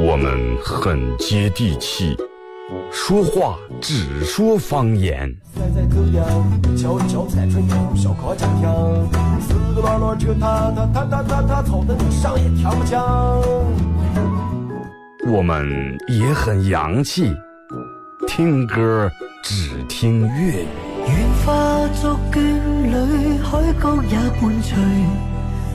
[0.00, 2.16] 我们很接地气，
[2.90, 5.30] 说话只说方言。
[6.78, 9.06] 敲敲菜春香，烧烤家乡，
[9.40, 12.98] 四个老老这他他他他他他吵得你上也听不清。
[15.30, 17.30] 我们也很洋气，
[18.26, 19.10] 听歌
[19.42, 20.68] 只听粤语。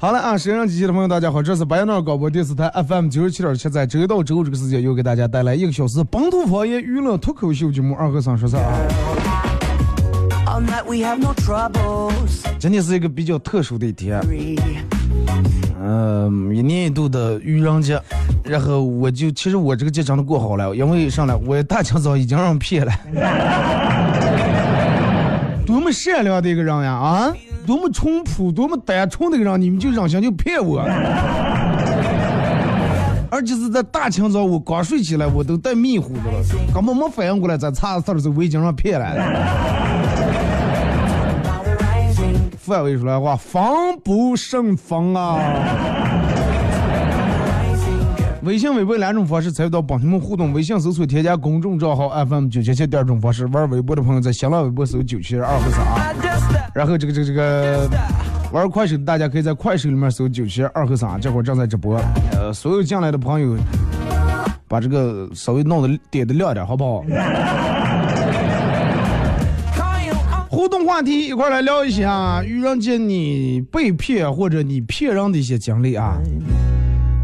[0.00, 8.72] 好了啊，沈阳机器的朋友，大家好，这是白鸟广播电视台 FM 九十七点七，在周一到周五这个时间又给大家带来一个小时本土方言娱乐脱口秀节目《二和尚说事儿》啊。
[12.58, 14.20] 今天是一个比较特殊的一天，
[15.90, 17.98] 嗯，一年一度的愚人节，
[18.44, 22.92] 然后我就其实我这个节真的过好了，因为上来我大清早已经让骗了，
[25.64, 27.32] 多么善良的一个人呀啊！
[27.66, 30.80] 多么淳朴，多么单纯的一个人，你们就忍心就骗我？
[33.30, 36.38] 而且是在大清早，我刚睡起来，我都带迷糊的了，
[36.74, 39.24] 根本没反应过来，在差事的时候我已经让骗来了。
[42.68, 45.38] 范围出来的话，防不胜防啊！
[48.44, 55.84] 微信、微博两种方式参与到帮你们互动：微信搜索添加公众账号 FM 九七七；第二种方式，玩微博的朋友在新浪微博搜九七二和三。
[56.74, 57.88] 然后这个这个这个
[58.52, 62.00] 玩快手的，大家可以在快手里面搜九七二和三，这会儿正在直播。
[62.32, 63.56] 呃，所有进来的朋友，
[64.68, 67.02] 把这个稍微弄的点的亮点，好不好？
[70.58, 76.18] 互动话题，一块来聊一下愚人节你被骗或者你骗人的一些经历啊。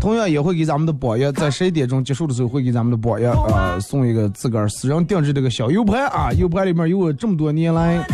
[0.01, 8.07] 同样也会给咱们的榜样，在十一点钟结束的时候，会给咱们的榜样啊送一个自个儿私人定制这个小 U 盘啊，U 盘里面有我这么多年来。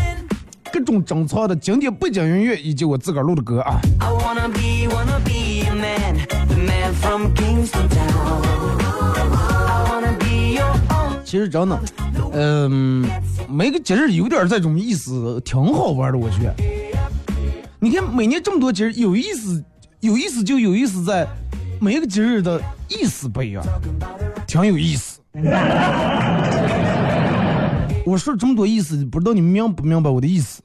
[0.72, 3.78] 各种珍藏的经典背景音乐，以及我自个儿录的歌啊。
[11.26, 11.78] 其实真的，
[12.32, 13.04] 嗯，
[13.48, 16.18] 每个节日有点这种意思，挺好玩的。
[16.18, 16.54] 我觉得，
[17.78, 19.64] 你看每年这么多节日，有意思，
[20.00, 21.26] 有意思就有意思在
[21.80, 23.64] 每个节日的意思不一样，
[24.46, 25.20] 挺有意思。
[28.06, 30.62] 我说这么多意思，不知道你明不明白我的意思？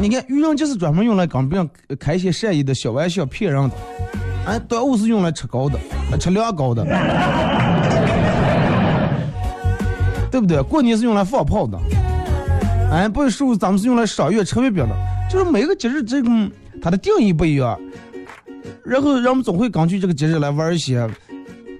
[0.00, 3.76] 你看，愚人节是专门用来跟别人开一些善意的小玩笑骗人的，
[4.46, 5.78] 哎，端午是用来吃糕的，
[6.18, 6.84] 吃凉糕的，
[10.30, 10.62] 对不对？
[10.62, 11.78] 过年是用来放炮的，
[12.90, 14.94] 哎，不是，咱们是用来赏月吃月饼的，
[15.30, 16.50] 就是每个节日这种
[16.82, 17.78] 它的定义不一样，
[18.84, 21.08] 然后人们总会根据这个节日来玩一些。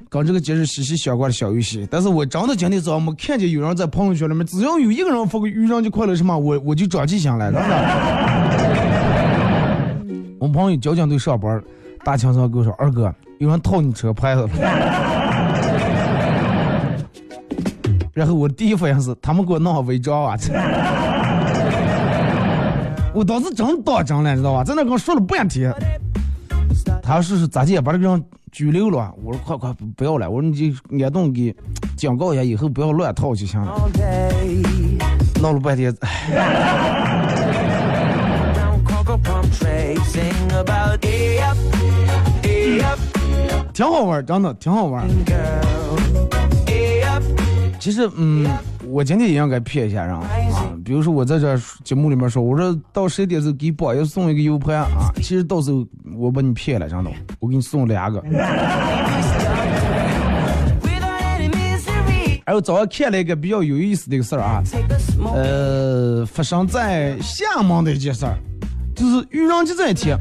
[0.08, 7.88] 跟这个节日息息相关的小游戏，但是我真的今天早上没看见有人在朋友圈里面，只要有一个人发个愚人节快乐什么，我我就着急想来，真的。
[10.38, 11.58] 我朋友交警队上班，
[12.04, 14.48] 大清早跟我说：“二哥，有人套你车牌了。
[18.12, 20.36] ”然后我第一反应是他们给我弄好违章啊！
[23.14, 24.64] 我当时真当真了，知道吧？
[24.64, 25.72] 在那跟我说了半天。
[27.02, 29.12] 他说是咋地，把这个人拘留了。
[29.22, 31.54] 我说快快不要了，我说你就安顿给
[31.96, 33.72] 警告一下，以后不要乱套就行了。
[35.40, 35.94] 闹了半天，
[43.72, 45.06] 挺好玩，真的挺好玩。
[47.80, 48.46] 其实，嗯。
[48.84, 50.22] 我今天也应该骗一下人啊！
[50.84, 58.22] 比如说我在这节目里面说，我说到十点时候给宝爷送一个 U 盘啊，其实到时候我把你骗了，真的，我给你送两个。
[62.44, 64.62] 然后早上看了一个比较有意思的一个事儿啊，
[65.34, 68.36] 呃，发生在厦门的一件事儿，
[68.94, 70.18] 就是愚人节这一天，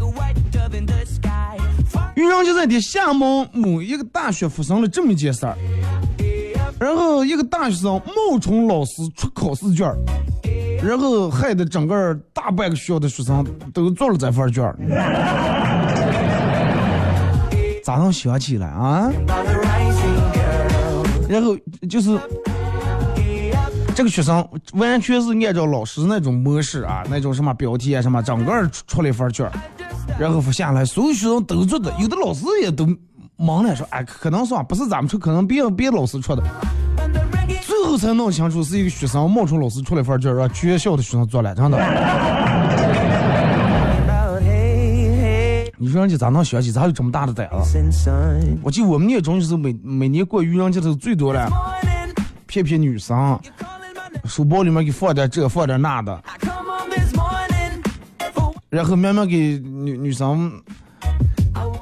[2.15, 5.55] 愚人节这一天，厦门某一个大学发生了这么一件事儿。
[6.79, 9.95] 然后一个大学生冒充老师出考试卷儿
[10.83, 14.75] 然后害得整个大半个学校的学生都做了这份卷儿
[17.83, 19.11] 咋能想起来啊？
[21.29, 21.55] 然后
[21.87, 22.19] 就是
[23.93, 24.43] 这个学生
[24.73, 29.51] 完全是按照老师那种模式啊，那种什么标题啊什么，整个出出了一份卷儿
[30.19, 32.87] 然后发下来，所有学生都做的，有的老师也都。
[33.37, 36.43] 忙了，说哎，可能是，不是咱们出，可能别别老师出的。
[37.63, 41.79] 最后才弄清楚是一个学生冒充老师出了份卷，让全校的学生做了，真的。
[45.75, 47.79] 你说人家咋能学习咋有这么大的胆子？
[48.61, 51.49] 我记得我们念中学每每年过愚人节的时候最多了，
[52.45, 53.39] 骗骗女生，
[54.25, 56.23] 书包里面给放点这放点那的，
[58.71, 60.51] 然后慢慢给女女生。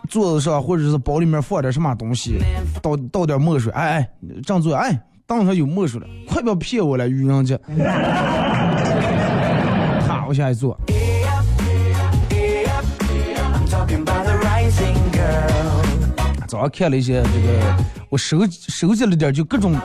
[0.09, 2.39] 桌子上或者是包里面放点什么东西，
[2.81, 4.09] 倒倒点墨水，哎哎，
[4.43, 7.55] 正坐，哎，凳上有墨水了，快不要骗我了，愚人节。
[10.07, 10.75] 好，我下一坐。
[16.47, 19.75] 早上看了一些这个，我收收集了点，就各种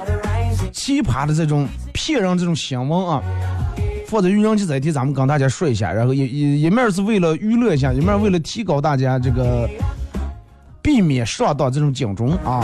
[0.73, 3.23] 奇葩的这种骗人这种新闻啊，
[4.15, 9.69] 放在愚人节这一天，咱们跟大家说一下，然后一一一面是为了娱乐一下，一面为了提高大家这个。
[10.81, 12.63] 避免上当这种警钟啊！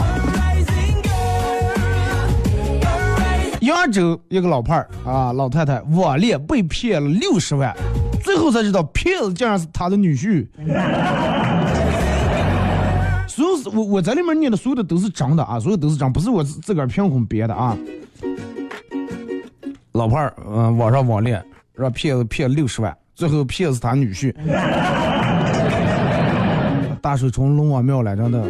[3.61, 7.75] 扬州一个老派儿啊，老太太网恋被骗了六十万，
[8.23, 10.45] 最后才知道骗子竟然是他的女婿。
[13.27, 17.75] 所有是我我在里面念的所有的都是真的啊，所有都是真，不是我自个儿凭空编的啊。
[19.93, 21.43] 老伴儿嗯，网上网恋
[21.73, 24.33] 让骗子骗了六十万，最后骗死他女婿。
[27.01, 28.41] 大水冲龙王庙来着的。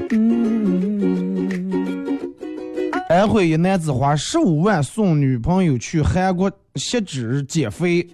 [3.10, 8.08] 安徽一男子花十五万送女朋友去韩国吸脂减肥，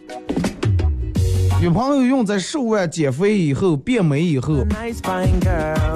[1.62, 4.66] 女朋友用这十五万减肥以后变美以后，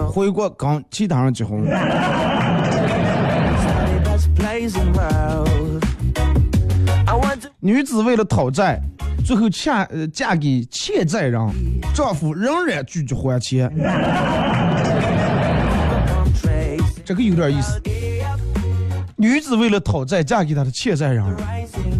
[0.08, 1.66] 回国跟其他人结婚。
[7.64, 8.82] 女子为了讨债。
[9.24, 11.40] 最后嫁呃嫁给欠债人，
[11.94, 13.72] 丈夫仍然拒绝还钱，
[17.06, 17.80] 这个有点意思。
[19.16, 21.24] 女子为了讨债嫁给他的欠债人，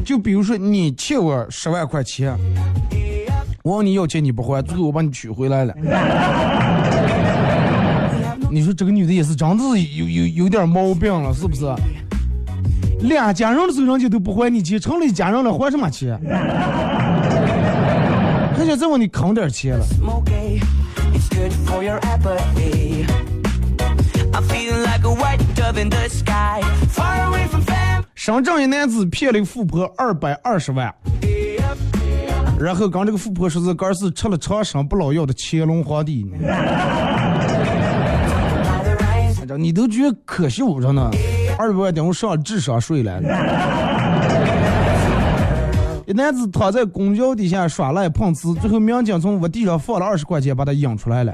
[0.04, 2.36] 就比如说你欠我十万块钱，
[3.64, 5.76] 我问你要钱你不还，最后我把你娶回来了。
[8.50, 11.72] 你说这个女的也是真的是有有有点毛病了，是不是？
[13.04, 16.20] 两家人的时候人家都不还你钱，成了一家人了还什么钱？
[18.56, 19.86] 还想再往你坑点钱了。
[28.14, 30.94] 深圳一男子骗了富婆二百二十万，
[32.60, 36.38] 然后跟这个富婆说自个儿是吃了长生不老药的乾隆皇帝呢。
[39.58, 41.12] 你都觉得可笑着呢，
[41.62, 43.22] 二百万顶我上智商税了。
[46.08, 51.32] 一男子躺在公交底下耍赖碰瓷，最后民警从屋地上放了二十块钱把他引出来了。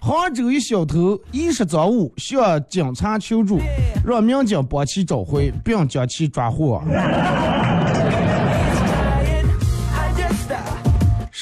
[0.00, 3.60] 杭州一小偷遗失赃物向警察求助，
[4.04, 6.82] 让民警帮其找回，并将其抓获。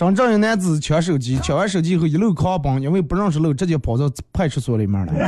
[0.05, 5.13] 深圳一男子抢手机，抢完手机以后一路狂奔，因为不认识路，直接跑到派出所里面了。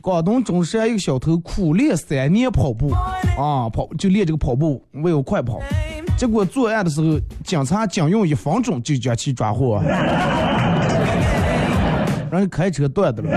[0.00, 2.92] 广东中山一个小偷苦练三年跑步，
[3.36, 5.58] 啊跑就练这个跑步，为了快跑。
[6.16, 9.82] 结果作案的时候，警察仅用一分钟就将其抓获，
[12.30, 13.30] 人开车断的了。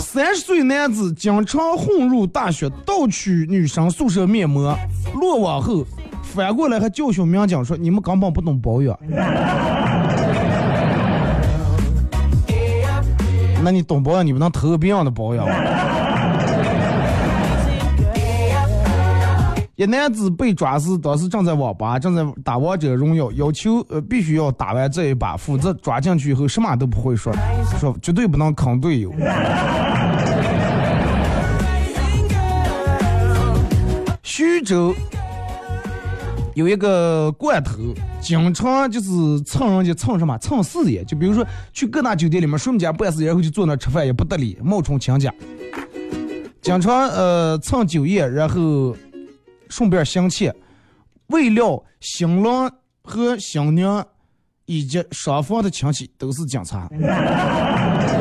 [0.00, 4.76] 三十岁男子经常混入大学盗取女生宿舍面膜，
[5.14, 5.84] 落网后
[6.22, 8.98] 反过来还教训民警说：“你们根本不懂保养。”
[13.62, 15.54] 那你懂保养，你不能偷别人的保养吗。
[19.76, 27.32] 一男子被抓时，当时正在网吧，正在打王者荣耀，要求呃必须要打完这一把，否则抓进去以后什么都不会说，
[27.78, 29.10] 说绝对不能坑队友。
[34.62, 34.94] 州
[36.54, 37.72] 有一个惯头，
[38.20, 45.32] 经常就是蹭人家蹭什么蹭事业，就比如说去各大酒店里面睡人家办事，然后就坐那吃饭也不得理，冒充亲家，
[46.60, 48.96] 经常呃蹭酒宴，然后。
[49.72, 50.52] 顺便行窃，
[51.28, 52.68] 为了新郎
[53.04, 54.04] 和新娘
[54.64, 56.90] 以及双方的亲戚都是警察，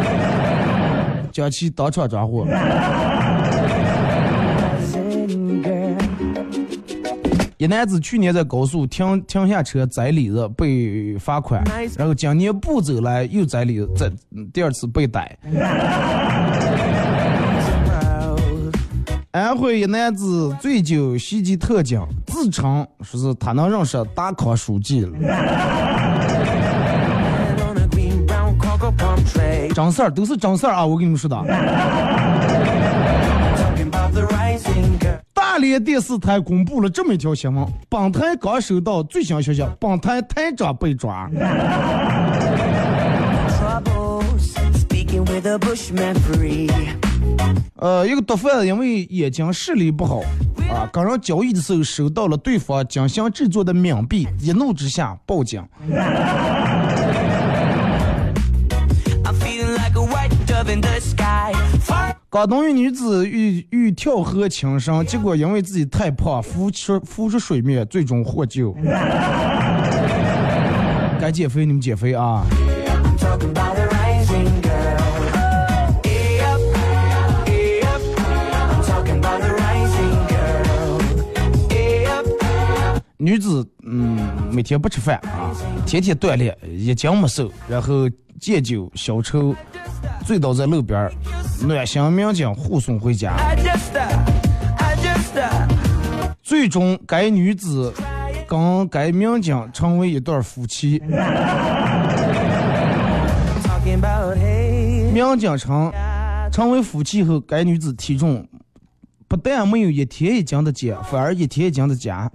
[1.33, 2.45] 将其当场抓获。
[7.59, 11.61] 一男子去年在高速停停下车摘李子被罚款，
[11.97, 14.09] 然后今年不走了又摘李子，再
[14.53, 15.37] 第二次被逮。
[19.31, 25.11] 安徽一男子醉酒袭击特警，自称说是他能认识大康书记了。
[29.75, 30.85] 真事儿都是真事儿啊！
[30.85, 31.35] 我跟你们说的。
[35.59, 41.29] 大连电视台公布了这么一条新闻：本台刚收到最新消息，本台台长被抓。
[47.75, 50.21] 呃，一个毒贩因为眼睛视力不好
[50.71, 55.61] 啊，跟人交易的时候收到了对方精心制作的冥币，一怒之下报警。
[62.31, 68.71] 广东一女子欲欲跳河轻生，结果因为自己太胖浮出浮出水面，最终获救。
[71.19, 72.45] 该减肥你们减肥啊！
[83.17, 84.19] 女子嗯，
[84.51, 85.49] 每天不吃饭啊，
[85.83, 88.07] 天天锻炼，一斤没瘦，然后
[88.39, 89.55] 戒酒消愁，
[90.25, 91.11] 醉倒在路边
[91.65, 93.33] 暖心民警护送回家。
[96.41, 97.93] 最终，该女子
[98.47, 101.01] 跟该民警成为一对夫妻。
[105.13, 105.91] 民警称，
[106.51, 108.47] 成为夫妻后，该女子体重。
[109.27, 112.27] 不但没有一天一斤的减，反而一天一斤的加。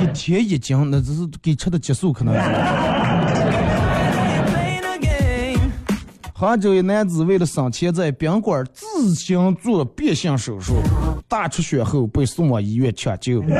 [0.00, 2.34] 一天一斤，那只是给吃的激素可能。
[6.38, 10.74] 杭州一男子为了省钱，在宾馆自行做变性手术，
[11.26, 13.42] 大出血后被送往医院抢救。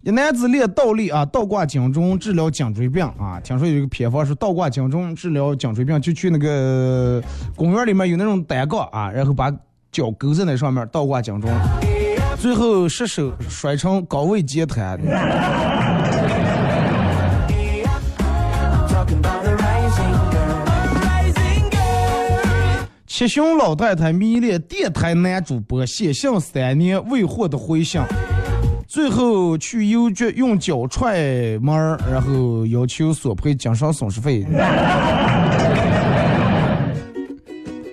[0.00, 3.38] 一男子练倒立啊，倒挂颈钟治疗颈椎病啊。
[3.44, 7.22] 听说有一个偏方是倒挂颈钟治疗颈椎病，就去那个
[7.54, 9.52] 公园里面有那种单杠啊，然后把
[9.90, 11.50] 脚勾在那上面倒挂颈钟，
[12.38, 14.98] 最后失手摔成高位截瘫。
[23.14, 28.00] 七旬老太太迷恋电台男主播，写信三年未获得回信。
[28.88, 31.76] 最后去邮局用脚踹门，
[32.10, 34.46] 然后要求索赔精神损失费。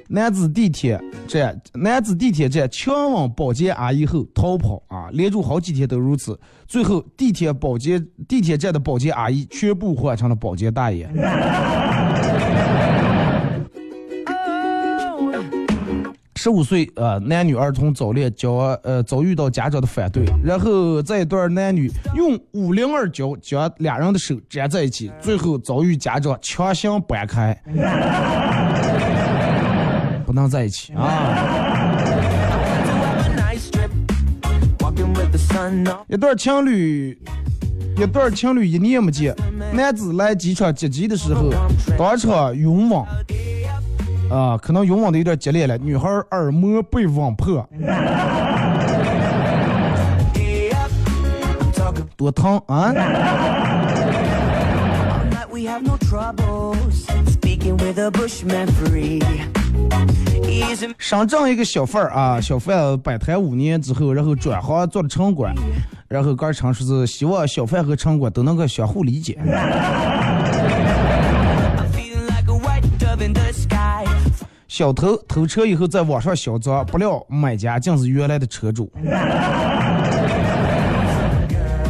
[0.07, 0.97] 男子地铁
[1.27, 6.39] 站，男子地铁站强吻保洁阿姨后逃跑啊，连住好几天都如此。
[6.65, 11.09] 最后地铁保洁地铁站的保洁阿姨全部换成了保洁大爷。
[16.41, 18.49] 十五岁呃男女儿童早恋遭
[18.83, 27.53] 呃遭遇到家长的反对，然后这一对男女用五零二胶将俩人的手粘在一起，最后遭遇家长强行掰开，
[30.25, 30.93] 不能在一起。
[30.93, 31.97] 啊！
[36.07, 37.21] 一对情侣，
[37.97, 39.35] 一对情侣一年没见，
[39.73, 41.49] 男子来机场接机的时候，
[41.97, 43.05] 当场晕网，
[44.29, 47.67] 啊，可能勇往的有点激烈了，女孩耳膜被网破，
[52.15, 52.93] 多疼啊！
[60.97, 65.53] 深圳一个小贩儿啊，小贩摆摊五年之后，然后转行做了城管，
[66.07, 69.39] 然后刚称说是希望小贩和城管都能够相互理解。
[74.79, 78.89] 小偷偷车以后在网上销赃，不料买家竟是原来的车主。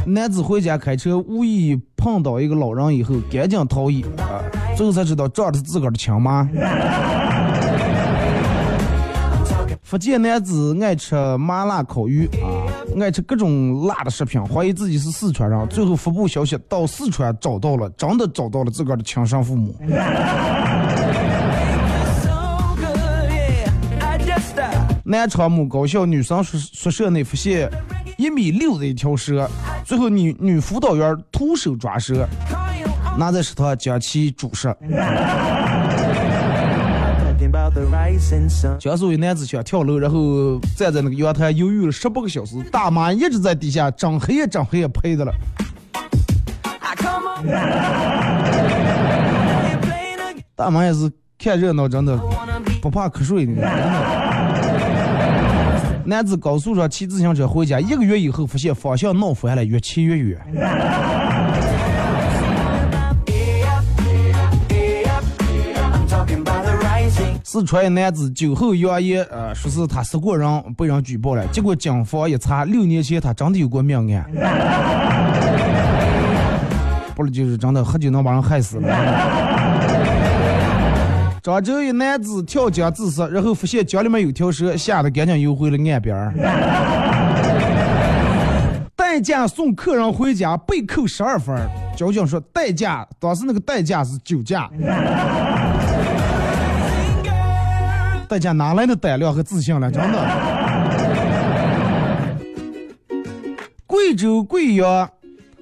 [0.07, 4.41] 男子回家开车，无意碰到一个老人以后，赶紧逃逸啊！
[4.75, 6.49] 最后才知道撞的是自个儿的亲妈。
[9.83, 19.75] 福建男子爱吃麻辣烤鱼啊，爱吃各种辣的食品，怀疑自己是四川人，最后发布消息到四川找到了，真的找到了自个儿的亲生父母。
[25.09, 27.67] 南昌某高校女生宿宿舍内发现
[28.15, 29.49] 一米六的一条蛇，
[29.83, 32.27] 最后女女辅导员徒手抓蛇，
[33.17, 34.67] 拿在食堂将其煮食。
[38.79, 45.33] 江苏一男子想跳楼，然后站在那个阳台犹豫了十八个小时，大妈一直在底下整黑夜整黑夜陪着了。
[50.55, 52.15] 大妈也是看热闹，真的
[52.79, 53.53] 不怕瞌睡的。
[56.05, 60.39] 男子高速上骑自行车回家，一个月以后发现方向弄反了，越骑越远。
[67.43, 71.45] 四川一男子酒后扬言，呃，说是他杀过人，被人举报了。
[71.47, 74.25] 结果警方一查，六年前他真的有过命案。
[77.15, 79.48] 不是，就是真的喝酒能把人害死了。
[81.49, 86.31] 漳州一男子跳江自杀，然后发现江里面有条蛇，吓得赶紧游回了岸边儿。
[88.95, 91.57] 代驾送客人回家被扣十二分，
[91.97, 94.69] 交警说代驾当时那个代驾是酒驾。
[98.27, 99.91] 代驾哪来的胆量和自信了？
[99.91, 100.19] 真的。
[103.87, 105.09] 贵州贵阳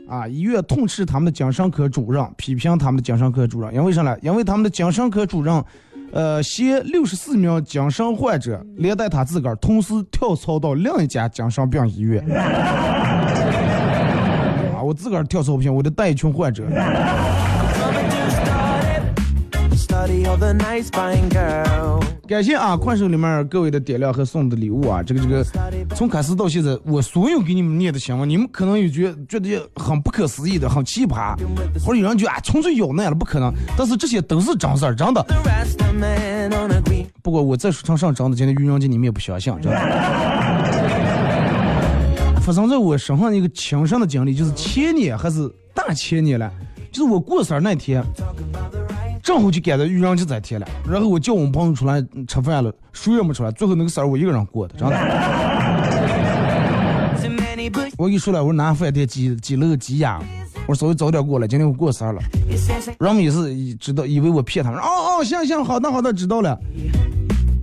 [0.08, 4.17] 啊，医院痛斥他们的精神科主任，批评他们的精神科主任，因为啥呢？
[4.22, 5.63] 因为他们的精神科主任，
[6.13, 12.24] 呃，携六十四名精神患者，连带他自个儿，同时跳槽到另一家精神病医院。
[14.74, 16.63] 啊，我自个儿跳槽不行，我得带一群患者。
[22.28, 25.02] 感谢啊，快手里面各位的点亮和送的礼物啊！
[25.02, 25.46] 这个这个，
[25.96, 31.38] 从开始到现在，我所有给你们念的新闻，你们可能有觉觉得很不可思议的，很奇葩，
[31.80, 33.54] 或者有人觉得啊，纯粹有那样的，不可能。
[33.78, 35.26] 但是这些都是真事儿，真的。
[37.24, 39.80] 不过我再说成上真的，今天愚人节你们也不相信，真的。
[42.42, 46.52] 发生在我身上一个亲身的经历，就是前年还是大前年了，
[46.92, 48.04] 就是我过生日那天。
[49.28, 54.96] 正好就赶到愚人节这天了，然后我叫我们朋友出来吃饭了，谁也没出来，最后那个事儿我一个人过的，真的。
[57.98, 60.18] 我跟你说了，我说南饭店几几楼鸡鸭，
[60.66, 62.22] 我说稍微早点过来，今天我过生日了。
[63.02, 66.58] 人们也是知道，以为我骗他们，哦哦，行行，好的好的，知道了。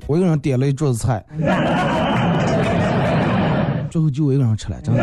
[0.07, 1.25] 我一个人点了一桌子菜，
[3.89, 5.03] 最后就我一个人吃了，真的。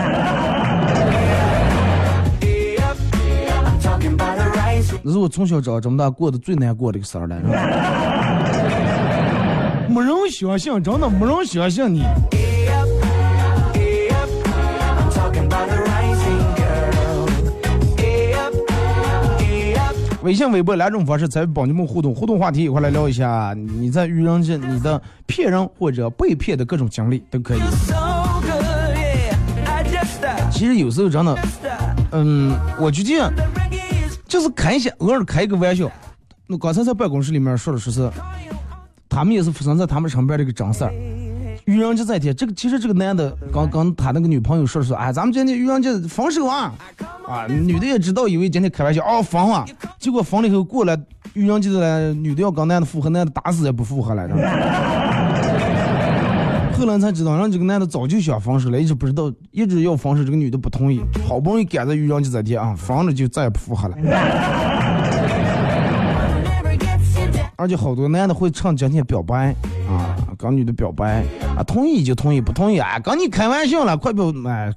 [5.03, 7.35] 那是我从小长这么大过的最难过的一个事儿了，
[9.89, 12.03] 没人相信，真的没人相信你。
[20.21, 27.59] 微信、微博两种方式参与帮你们互动，互动话题一块来聊一下，你在愚人节你的骗人或者被骗的各种经历都可以。
[30.51, 31.35] 其实有时候真的，
[32.11, 33.33] 嗯，我就这样。
[34.31, 35.91] 就是开一些偶尔开一个玩笑，
[36.47, 38.09] 那刚才在办公室里面说的说是，
[39.09, 40.93] 他们也是发生在他们身边的一个真事儿。
[41.65, 46.73] 愚人节这天，这个其实这个男的刚刚他那个女朋友说说，哎，咱们今天愚人节分手啊，
[47.27, 49.65] 啊，女的也知道，以为今天开玩笑，哦，分啊，
[49.99, 50.97] 结果分了以后过来
[51.33, 54.33] 愚人节了，女的要跟男的复合，男的打死也不复合来着。
[56.81, 63.95] 后来才知道，让这个男的早就想分手了，一直不知道，一直要分手，这个女的不同意，好不容易赶在愚人节这天啊，分了就再也不复合了。
[67.55, 69.53] 而且好多男的会趁今天表白
[69.87, 71.23] 啊，跟女的表白
[71.55, 74.73] 啊，同意就同意，不同意啊，跟你开玩笑了，快表哎，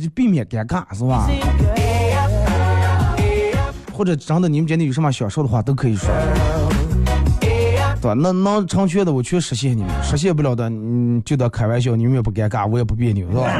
[0.00, 1.28] 就避免尴尬是吧？
[3.92, 6.08] 或者真的你们觉得有什么想说的话都可以说，
[8.02, 8.14] 对吧？
[8.20, 13.48] 那能成全的我全实现你们，实现不了的，嗯，就当开玩笑，你们也不尴尬，我也不别扭，是吧？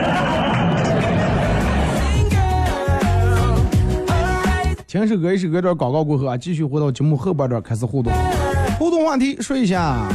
[4.89, 8.13] 听首歌，一首歌段广告过后啊，继续回到节目后半段开始互动。
[8.79, 10.09] 互动话题说一下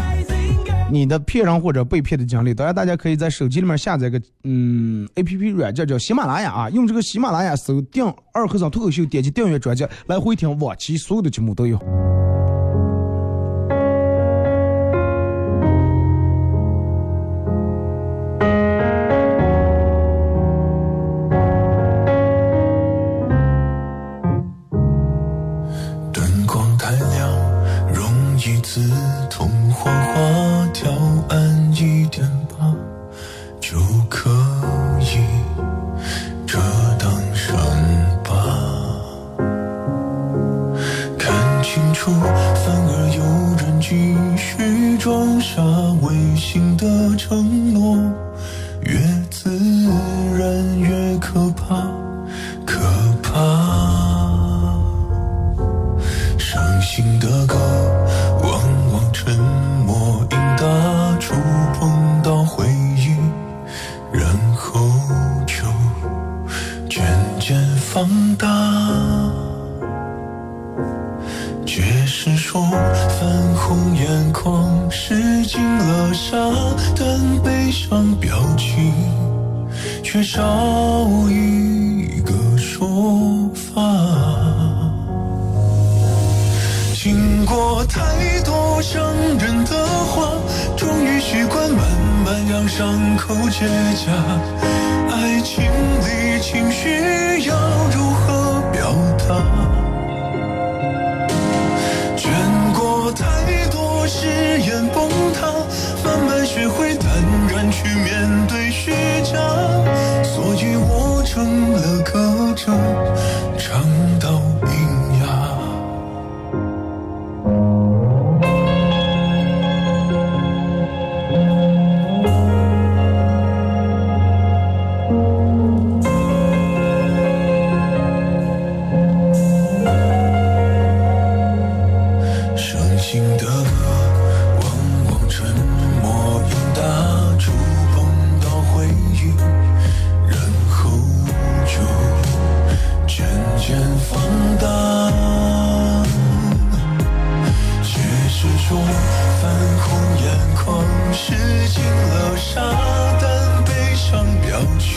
[0.91, 2.53] 你的骗人或者被骗的经历。
[2.53, 11.79] 当然，大家可以在手机里面下载个嗯 A P P 软件叫喜马拉雅啊，用这个喜马拉雅搜“订二和尚脱口秀”，点击订阅专辑来回听往期所有的节目都有。
[47.29, 47.56] 的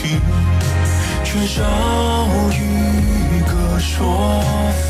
[0.01, 0.19] 情
[1.23, 1.61] 却少
[2.49, 4.41] 一个说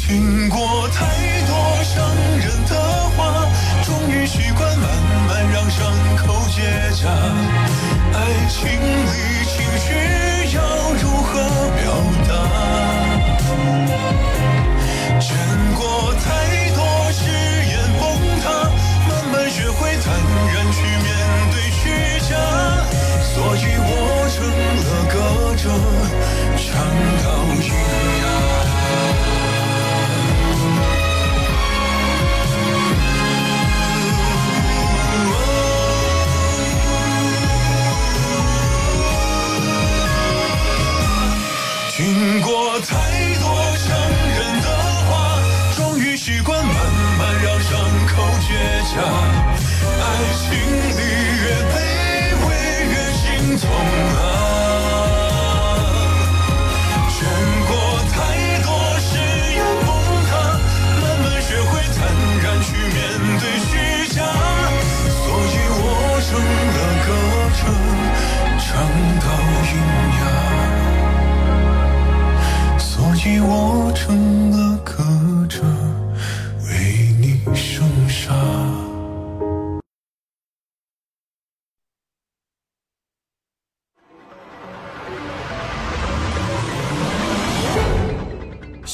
[0.00, 1.04] 听过太
[1.46, 1.52] 多
[1.84, 1.92] 伤
[2.38, 2.72] 人的
[3.16, 3.46] 话，
[3.84, 4.88] 终于习惯慢
[5.28, 6.62] 慢让伤口结
[6.94, 7.06] 痂。
[8.14, 8.16] 爱
[8.48, 8.60] 情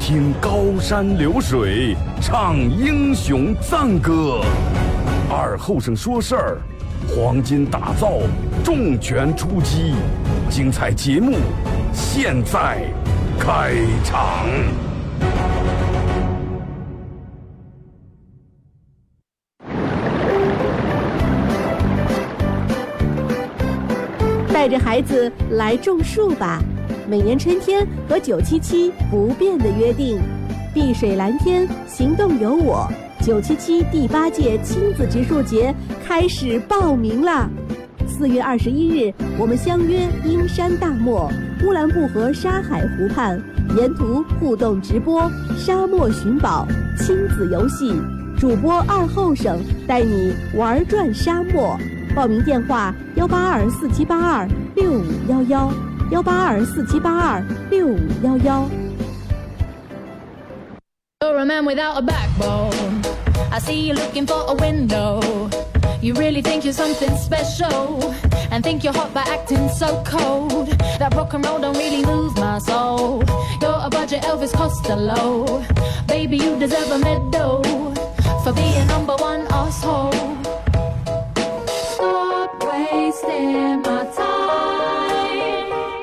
[0.00, 4.40] 听高山流水，唱英雄赞歌。
[5.28, 6.58] 二后生说事儿，
[7.08, 8.12] 黄金打造，
[8.64, 9.94] 重拳出击，
[10.48, 11.36] 精彩节目
[11.92, 12.84] 现在
[13.38, 14.46] 开场。
[24.52, 26.60] 带着孩子来种树吧！
[27.08, 30.20] 每年春天和九七七不变的约定，
[30.74, 32.86] 碧水蓝天，行动有我。
[33.22, 37.48] 九七七第八届亲子植树节开始报名啦！
[38.06, 41.32] 四月二十一日，我们相约阴山大漠
[41.64, 43.42] 乌兰布和沙海湖畔，
[43.74, 46.68] 沿途互动直播沙漠寻宝
[46.98, 47.90] 亲子游戏，
[48.38, 51.74] 主播二后生带你玩转沙漠。
[52.14, 55.72] 报名电话：幺八二四七八二六五幺幺，
[56.11, 58.69] 幺八二四七八二六五幺幺。
[61.21, 63.01] You're a man without a backbone.
[63.51, 65.21] I see you looking for a window.
[66.01, 68.13] You really think you're something special
[68.51, 70.67] and think you're hot by acting so cold.
[70.99, 73.23] That rock and roll don't really move my soul.
[73.61, 75.63] You're a budget Elvis Costello.
[76.07, 77.63] Baby, you deserve a medal
[78.43, 80.16] for being number one asshole.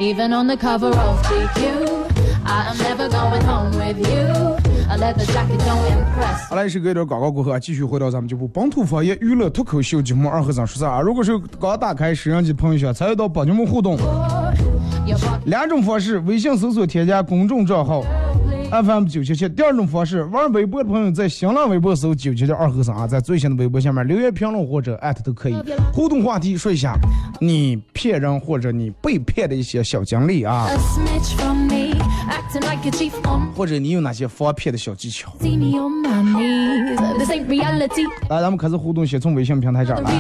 [0.06, 2.06] Even on the cover of GQ,
[2.46, 4.56] I am never going home with you.
[6.48, 11.02] 好嘞，是隔一段广告过后啊，继续回到咱们这部本土方言娱乐脱口秀节目《二和尚说事啊。
[11.02, 13.98] 如果是刚打开摄像机朋友圈，参与到宝节目互动，
[15.46, 18.04] 两种方式：微信搜索添加公众账号
[18.72, 25.56] FM 九七七第二种方式，玩微博的朋友在新浪微博搜九七七二和尚啊，在最新的微博下面留言评论或者艾特都可以。
[25.94, 26.96] 互动话题说一下，
[27.40, 30.68] 你骗人或者你被骗的一些小经历啊，
[33.56, 35.32] 或者你有哪些防骗的小技巧。
[38.30, 40.12] 来，咱们开始互动，先从微信平台这儿啊。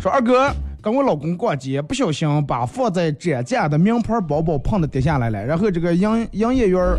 [0.00, 0.52] 说二哥。
[0.88, 6.98] 跟我老公逛街，不小心把放在展架的名牌包包碰的跌下来了，然后这个营营业员儿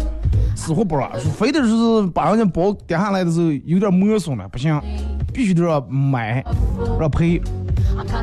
[0.56, 4.80] 死活不让，非得是把人家包跌下来的时候有点磨损了，不行，
[5.34, 6.44] 必须得让买，
[7.00, 7.42] 让赔。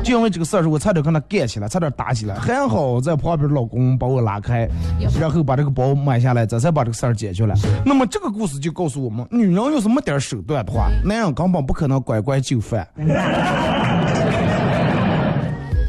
[0.03, 4.67] 就因为这个事儿，我差点跟他干起来，差点打起来，还好在旁边老公把我拉开，
[5.19, 7.53] 然后把这个包买下来，这才把这个事儿解决了。
[7.85, 12.87] 那么这个故事就告诉我们，女人要是没点手段的话，男人根本不可能乖乖就范。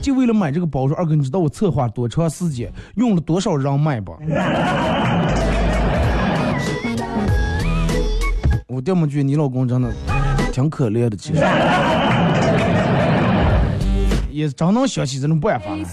[0.08, 4.12] 就为了买这个包，说二哥，你知道我策划多长时间，用了多少人脉不？
[8.68, 9.92] 我这么觉得你老公真的
[10.50, 11.40] 挺可怜的，其实
[14.30, 15.84] 也真能想起这种办法来。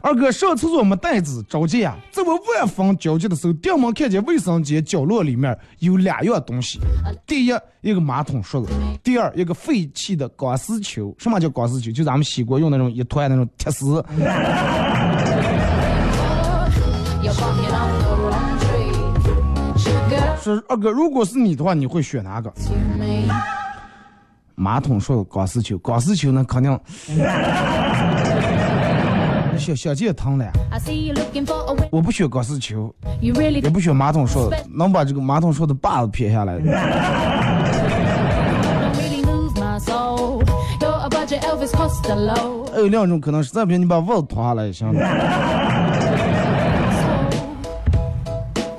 [0.00, 1.96] 二哥上厕所没带子，着急啊！
[2.10, 6.78] 在我万分焦急的时候，电门看见卫生间角落里面有两样东西：
[7.26, 8.68] 第一，一个马桶刷子；
[9.02, 11.14] 第二，一个废弃的钢丝球。
[11.18, 11.90] 什么叫钢丝球？
[11.90, 14.04] 就咱们洗锅用那种一团那种铁丝。
[20.42, 22.52] 说二哥，如果是你的话，你会选哪个？
[24.54, 25.76] 马桶刷子、钢丝球。
[25.78, 26.80] 钢丝球呢，肯定
[29.58, 30.50] 小小姐疼了。
[31.90, 33.32] 我不选钢丝球，也
[33.70, 36.58] 不选马桶刷子，能把这个马桶刷的把子撇下来.
[42.72, 44.88] 还有两种可能是，再不行你把袜子脱下来也行。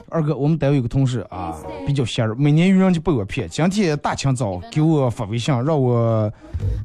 [0.10, 3.50] 二哥，我们单位有个同事啊，比较闲儿，每年愚人节被我骗。
[3.50, 6.32] 今天大清早给我发微信，让我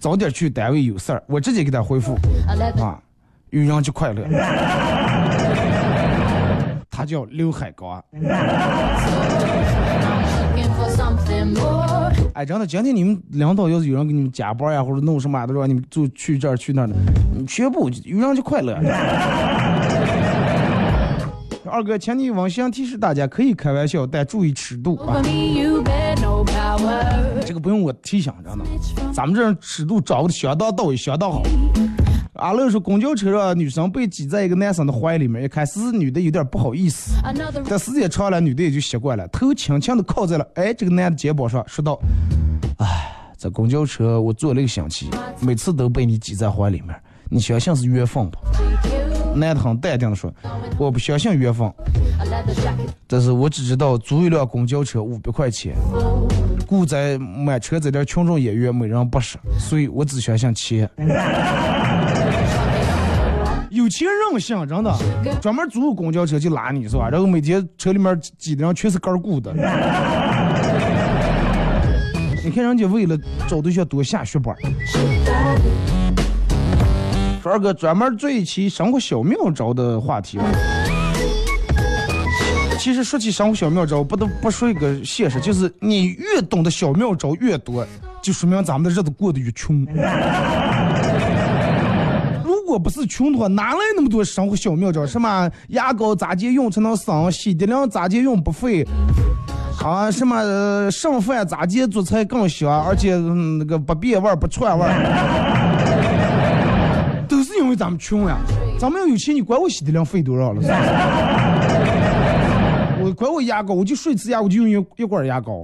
[0.00, 2.14] 早点去单位有事儿，我直接给他回复
[2.82, 3.00] 啊，
[3.52, 4.22] 愚人就快乐。
[6.90, 8.02] 他叫刘海高。
[10.54, 12.12] looking for something more.
[12.34, 16.94] 哎，真的，今天你们领导要是有人给你们加班呀，或者弄什么的，让你们就去这儿去那儿的，
[17.34, 18.74] 你全部愚人就快乐。
[21.70, 25.22] 二哥，请你温馨提示大家，可以开玩笑，但注意尺度啊.
[27.44, 28.64] 这个不用我提醒，真的，
[29.14, 31.42] 咱们这儿尺度掌握的相当到位，相当好。
[32.34, 37.12] 阿乐说，公交车上女生被挤在一个男生的怀里面，一开始女的有点不好意思，
[37.68, 42.00] 但时间长了，女的也就习惯了，头轻轻的靠在了哎这个男的肩膀上，说道
[42.80, 48.38] ：“哎，这公交车我坐了一个星期，每次都被你挤在怀里面，你相信是缘分吧？”
[49.36, 50.32] 男的很淡定的说
[50.78, 51.70] ：“我不相信缘分
[53.06, 55.74] 但是我只知道租一辆公交车五百块钱，
[56.66, 60.88] 雇在买车这点群众演员每人八十，所以我只相信钱。
[63.92, 64.96] 有钱任性，真的，
[65.38, 67.10] 专门租公交车就拉你是吧？
[67.10, 69.52] 然后每天车里面挤的人全是干股的。
[72.42, 73.14] 你看人家为了
[73.46, 74.56] 找对象多下血本儿。
[77.42, 80.38] 说二哥专门做一期生活小妙招的话题。
[82.78, 87.86] 其实说起生活小妙招，不得不说一个现实，就是你越懂得小妙招越多，
[88.22, 89.86] 就说明咱们的日子过得越穷。
[92.72, 95.04] 如果不是穷的话，哪来那么多生活小妙招？
[95.04, 98.82] 什么牙膏咋接用才能省，洗涤灵咋接用不费，
[99.84, 104.88] 啊什么剩饭咋接做菜更香，而且、那个不变味儿不串味儿，
[107.28, 108.38] 都是因为咱们穷呀。
[108.78, 110.62] 咱们要有钱，你管我洗涤灵费多少了？
[113.04, 115.62] 我管我牙膏，我就睡次牙，我就用一一管牙膏。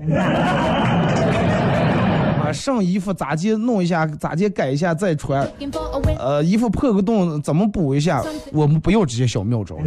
[2.49, 5.47] 啊，剩衣服咋接弄一下，咋接改一下再穿。
[6.19, 8.25] 呃，衣服破个洞怎么补一下？
[8.53, 9.77] 我们不要这些小妙招。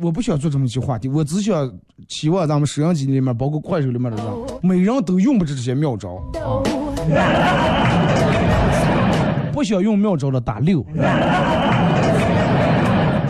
[0.00, 1.72] 我不想做这么一期话题，我只想
[2.08, 4.26] 期望咱们摄像机里面，包括快手里面的人，
[4.60, 6.22] 每人都用不着这些妙招。
[9.50, 10.84] 不想用妙招的打六。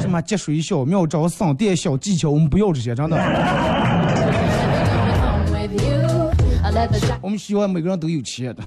[0.01, 3.17] 什么节水小妙招、省电小技巧，我们不要这些，真的。
[7.21, 8.63] 我们希望每个人都有钱的。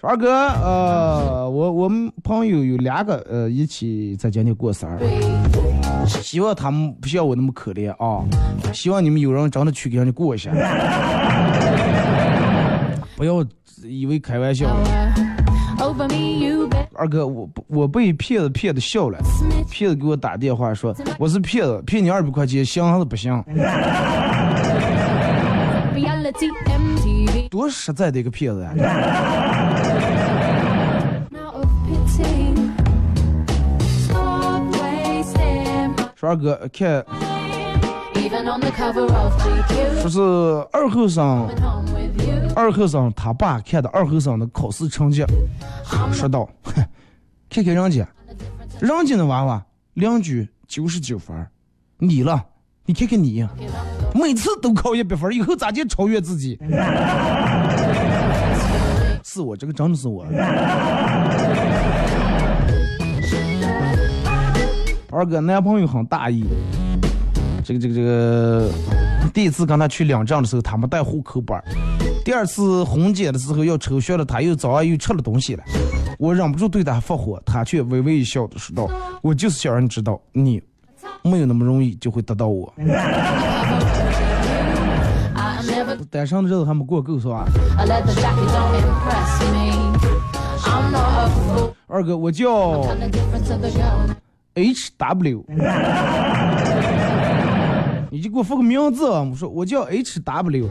[0.00, 5.06] 二哥，呃，我我们朋友有两个，呃，一起在今天过生日，
[6.06, 8.24] 希望他们不像我那么可怜啊，
[8.72, 10.50] 希望你们有人真的去给人家过一下，
[13.16, 13.44] 不要
[13.82, 14.66] 以为开玩笑。
[16.94, 19.18] 二哥，我我被骗子骗的笑了，
[19.70, 23.42] 骗子给我打电话说我是骗子，骗你二百块钱，行还是不行？
[27.50, 28.84] 多实在的一个骗子呀、啊！
[36.16, 37.04] 说二哥看，
[40.00, 40.20] 说是
[40.72, 41.48] 二后生。
[42.56, 45.24] 二后生他爸看的二后生的考试成绩，
[46.12, 46.72] 说道：“哼，
[47.50, 48.06] 看看人家，
[48.80, 49.64] 人家那娃娃
[49.94, 51.34] 两局九十九分，
[51.98, 52.44] 你了，
[52.86, 53.44] 你看看你，
[54.14, 56.56] 每次都考一百分，以后咋就超越自己？
[59.24, 60.24] 是我这个真的是我。
[65.10, 66.44] 二哥男朋友很大意，
[67.64, 68.70] 这个这个这个，
[69.32, 71.64] 第一次跟他去领证的时候，他没带户口本儿。
[72.24, 75.62] 第二次红检的时候要抽血了，他又早上又吃了东西了，
[76.18, 78.88] 我忍不住对他发火，他却微微一笑的说道
[79.20, 80.62] ：“我就是想让你知道，你
[81.22, 82.72] 没有那么容易就会得到我。”
[86.10, 87.44] 单身的日子还没过够是吧？
[91.86, 92.48] 二哥，我叫
[92.82, 94.16] Kinda different to the girl.
[94.54, 95.44] H W，
[98.14, 99.26] 你就给我发个名字啊！
[99.28, 100.68] 我说我叫 H W。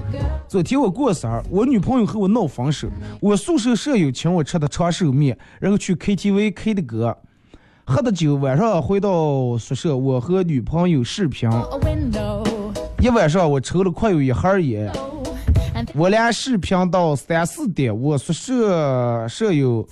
[0.48, 2.88] 昨天我过生日，我女朋友和我闹分手，
[3.20, 7.18] 我宿舍舍友请我吃的长寿面，然后去 KTV K 的歌，
[7.84, 11.50] 喝的酒，晚上回到宿舍，我和女朋友视频，
[13.02, 14.90] 一晚上我抽了快有一盒烟，
[15.96, 19.86] 我俩视频到三四点，我宿舍舍友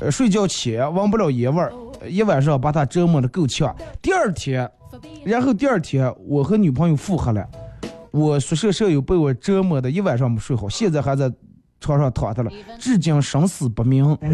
[0.00, 1.72] 呃睡觉前闻不了烟味儿，
[2.08, 3.72] 一晚上把他折磨的够呛。
[4.02, 4.68] 第二天。
[5.24, 7.46] 然后第二天，我和女朋友复合了，
[8.10, 11.32] 我宿舍舍友被我折磨的一晚上没睡好，现在还在
[11.80, 14.16] 床上躺着了，至今生死不明。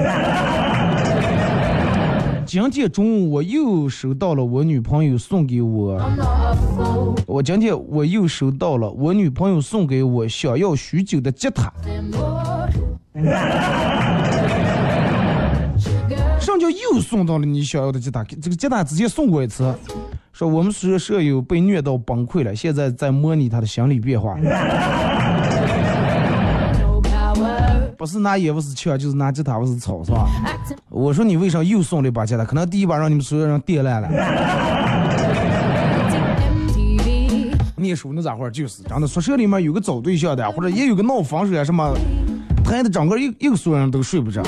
[2.45, 5.99] 今天中午我又收到了我女朋友送给我.
[7.27, 11.73] 我今天我又收到了我女朋友送给我想要许久的吉他。
[16.63, 18.23] 就又送到了你想要的吉他？
[18.23, 19.75] 这个吉他之前送过一次，
[20.33, 24.37] 说我们宿舍舍友被虐到崩溃了，现在在模拟他的心理变化。
[27.99, 30.29] 不是拿烟不是枪，就是拿吉他不是草，是吧？
[30.89, 32.45] 我说你为啥又送了一把吉他？
[32.45, 34.09] 可能第一把让你们所有人电烂了。
[37.75, 41.93] 念书那咋会儿就是真的，宿舍里面有个找对象的，或者也有个闹分手啊什么，
[42.65, 44.41] 谈的整个一一个宿舍人都睡不着。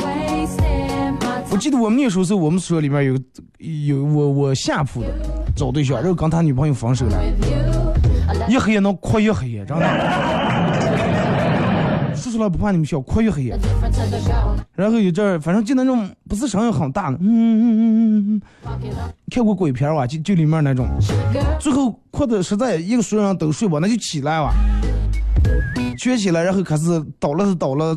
[1.55, 3.17] 我记得我们念书时候是，我们宿舍里面有
[3.59, 5.07] 有我我下铺的
[5.55, 7.17] 找对象，然后跟他女朋友分手了，
[8.49, 9.87] 一黑夜能哭一黑夜，真的。
[12.17, 13.57] 说出来不怕你们笑，哭一黑夜。
[14.75, 18.83] 然后有阵儿，反正就那种不是声音很大的，嗯嗯嗯嗯嗯，
[19.31, 20.89] 看过鬼片儿哇，就就里面那种，
[21.61, 24.53] 最后哭的实在一个所有人都睡吧，那就起来吧，
[26.01, 26.85] 卷起来，然后开始
[27.21, 27.97] 倒了是倒了，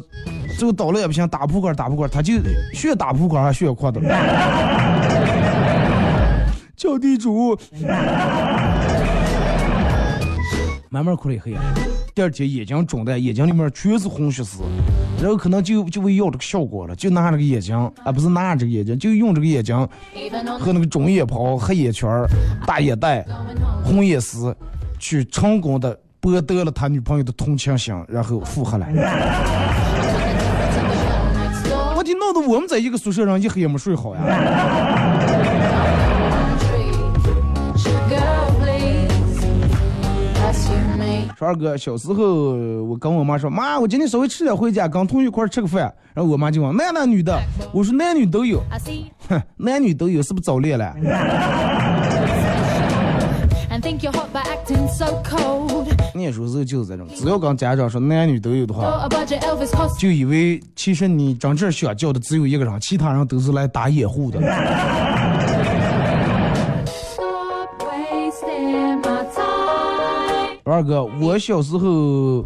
[0.57, 2.33] 最后倒了也不行，打扑克打扑克，他就
[2.73, 4.01] 学打扑克还学扩的，
[6.75, 7.55] 叫地主，
[10.89, 11.57] 慢慢哭了一黑夜。
[12.15, 14.63] 第二天眼睛肿的，眼睛里面全是红血丝，
[15.21, 19.77] 然后可能就就为要这个效果了，就拿这个眼睛，啊不是拿这个眼睛，就用这个眼睛
[20.59, 22.09] 和那个肿眼泡、黑眼圈、
[22.65, 23.23] 大眼袋、
[23.83, 24.57] 红眼丝，
[24.97, 28.87] 去成功的博得了他女朋友的同情心，然后复合了。
[32.19, 34.21] 闹得我们在一个宿舍上一黑也没睡好呀。
[41.37, 45.81] 说二哥，小时候我跟我妈说，妈，我今天稍微吃点回家，跟同学一块吃个饭。
[46.15, 47.39] 然后我妈就问，男的女的？
[47.71, 48.59] 我说男女都有。
[49.29, 50.95] 哼，男女都有，是不是早恋了？
[56.17, 59.07] 念书时候就是这种，只要跟家长说男女都有的话，
[59.97, 64.39] 就以为其实你真正想叫的只有一个人，其他人都是来打掩护的。
[70.63, 72.43] 二哥，我小时候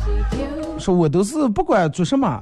[0.77, 2.39] 说，我都是不管做什么，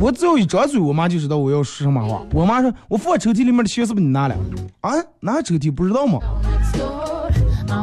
[0.00, 2.22] 我只要一张嘴，我妈就知道我要说什么话。
[2.32, 4.36] 我妈说，我放抽屉里面的钱是不是你拿了？
[4.82, 6.20] 啊，拿抽屉不知道吗？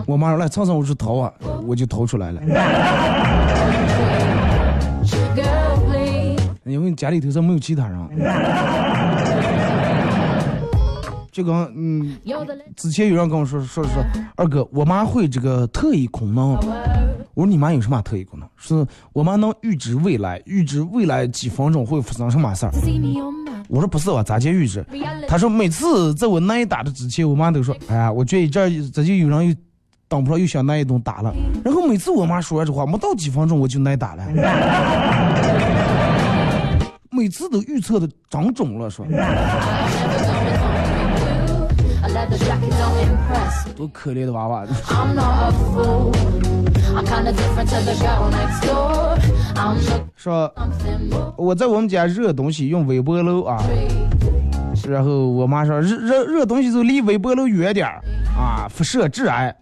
[0.06, 1.34] 我妈说，来尝尝，我说掏啊，
[1.66, 2.42] 我就掏出来了。
[6.66, 7.98] 因为家里头上没有其他人。
[11.32, 12.18] 就 跟嗯，
[12.76, 14.04] 之前有人跟我说说说，
[14.36, 16.58] 二哥，我妈会这个特异功能。
[17.34, 18.50] 我说你妈有什么特异功能？
[18.58, 22.72] 是我妈能预知未来，预知未来几分钟会发生什么事儿。
[23.70, 24.86] 我说不是我咋介预知？
[25.28, 29.56] 他说每次在我挨打的之前，我妈都说，哎呀，我觉得这这就有人又
[30.08, 31.34] 等不上又想挨一顿打了。
[31.64, 34.24] 然后每次我妈说完这话，没到几分钟我就挨打了。
[37.10, 39.06] 每次都预测的长肿了，说。
[43.76, 44.66] 多可怜的娃娃！
[50.16, 50.52] 说
[51.36, 53.62] 我在我们家热东西用微波炉啊，
[54.88, 58.02] 然后我妈说热热热东西就离微波炉远点儿
[58.38, 59.54] 啊，辐射致癌。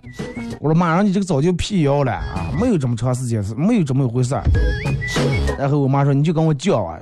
[0.59, 4.43] 我说妈，让你这个早就辟谣了啊，没有这么长时间是没有这么一回事儿。
[5.57, 6.99] 然后我妈说你就跟我讲啊，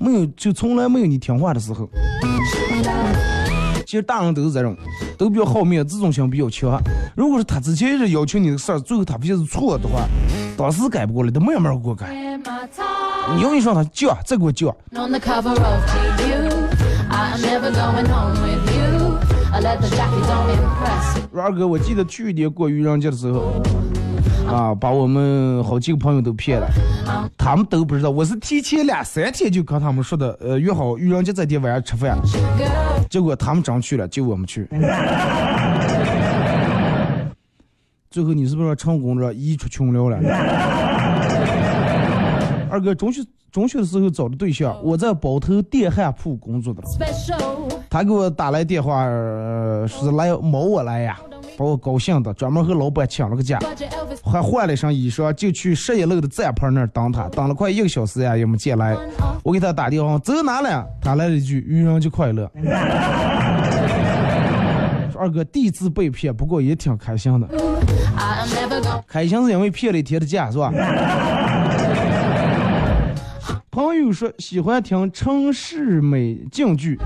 [0.00, 1.88] 没有就从来没有你听话的时候。
[3.86, 4.76] 其实大人都是这种，
[5.16, 6.80] 都比较好面，自尊心比较强。
[7.14, 10.00] 如果是他之前一直要求你的事儿，最后他不就是错的话，
[10.56, 12.12] 当时改不过来，他慢慢给我改。
[13.36, 14.50] 你用一双他叫，再给我
[19.60, 21.40] 叫。
[21.40, 23.62] 二哥，我记得去年过愚人节的时候。
[24.46, 26.68] 啊，把我们好几个朋友都骗了，
[27.38, 32.18] 他们都不知道，我是提前两三天就跟他们说的，呃，约好愚人节这天晚上吃饭，
[33.08, 34.68] 结果他们真去了，就我们去。
[38.10, 40.18] 最后你是不是成功了，移出群聊了？
[42.70, 46.82] 二哥，中学中学的时候找的对象，我在包头电焊铺工作的，
[47.94, 49.04] 他给我打来电话，
[49.86, 51.16] 是来摸我来呀。
[51.56, 53.60] 把我高兴的，专门和老板请了个假，
[54.20, 58.96] 还换了一身衣裳，就去十一楼的站牌那儿等他，等了快一个小时呀，也没见来。
[59.44, 60.84] 我给他打电话，走哪了？
[61.00, 62.50] 他来了一句：“愚人节快乐。”
[65.16, 67.46] 二哥第一次被骗，不过也挺开心的。
[69.06, 70.72] 开心是因为骗了一天的假，是吧？
[73.70, 76.98] 朋友说喜欢听城市美京剧。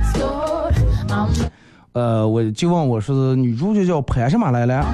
[1.93, 4.87] 呃，我就问我说女主角叫潘什么来了？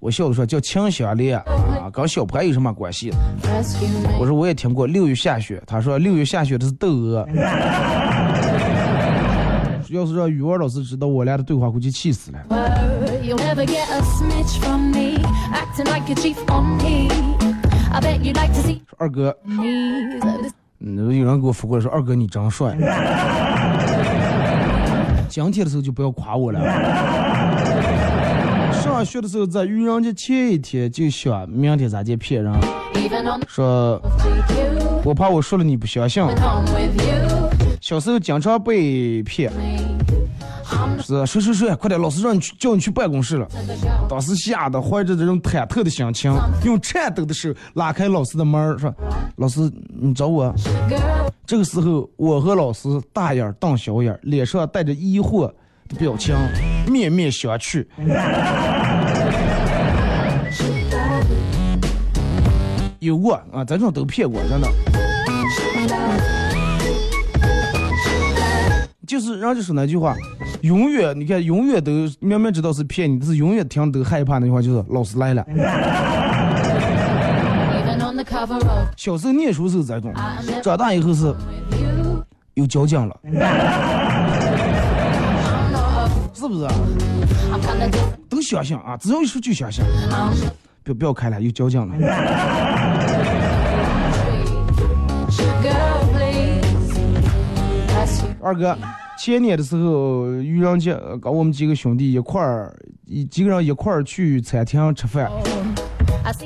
[0.00, 3.12] 我笑着说叫秦香莲啊，跟小潘有什么关系？
[4.18, 7.28] 我说我也听过六月下雪，他说六月下雪的是窦娥。
[9.90, 12.38] 要是让语文老师知道我俩的对话，估计气死了。
[18.98, 19.36] 二哥，
[20.80, 22.76] 嗯，有人给我发过来说二哥你真帅。
[25.44, 26.58] 今天的时候就不要夸我了。
[28.72, 32.54] 上学的时候，在愚人节前一天就想明天咋接骗人，
[33.46, 34.00] 说
[35.04, 36.24] 我怕我说了你不相信。
[37.82, 39.52] 小时候经常被骗，
[41.00, 43.46] 是说说说，快点，老师让你去叫你去办公室了。
[44.08, 48.92] 当时吓得怀着这种忐忑的心情，用颤抖的手拉开老师的门，说
[49.36, 50.52] ：“老师，你找我。”
[51.46, 55.46] 这个时候，我和老师大眼瞪小眼，脸上带着疑惑
[55.88, 56.34] 的表情，
[56.88, 57.86] 面面相觑。
[62.98, 64.68] 有过啊，咱这种都骗过，真的。
[69.18, 70.14] 就是人家说那句话，
[70.60, 71.90] 永远你看，永远都
[72.20, 75.42] 明明知道是骗你，但是永远听都害怕那句话，就是老师来了。
[78.94, 80.12] 小时候念书时候这种，
[80.62, 81.34] 长大以后是.
[82.52, 83.16] 有交警了，
[86.34, 86.68] 是不是.
[88.28, 89.82] 都相信啊，只要一说就相信。
[90.84, 91.94] 不要不要开了，有交警了。
[98.42, 98.78] 二哥，
[99.18, 105.30] 前年的时候，愚人节，呃跟我们几个兄弟一块儿，一几个人一块儿去餐厅吃饭。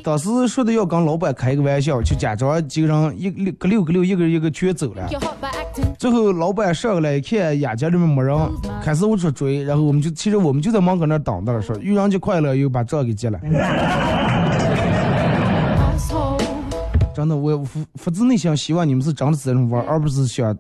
[0.05, 5.09] 当时说的要跟老板开一个玩笑，就假装几个人一六个六个六，一个人一个全走了。
[5.99, 8.37] 最后老板上来一看，眼睛里面没人，
[8.83, 13.41] 开始往出追，然后我们就其实我们就在门口那儿等着了，说愚人节快乐，又把账给结了。
[17.15, 20.57] 真的，我发发自内心希望你们是真的是这种玩，而不是想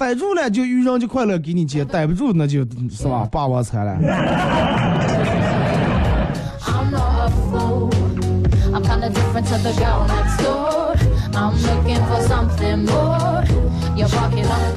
[0.00, 3.92] 逮住了就遇人就快乐给你接，逮不住那就是吧霸王餐了。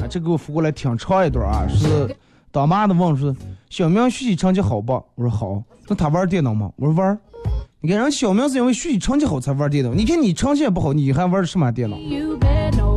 [0.02, 2.14] 啊，这给我扶过来，听抄一段啊，是
[2.52, 3.34] 当妈的问说，
[3.70, 4.92] 小明学习成绩好不？
[5.14, 5.62] 我说好。
[5.88, 6.70] 那他玩电脑吗？
[6.76, 7.18] 我说玩。
[7.84, 11.98] 你看人小明是因为学习成绩好才玩电脑，你看你成绩也不好，你还玩什么电脑.